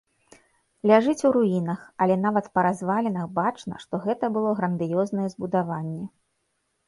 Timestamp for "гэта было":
4.05-4.55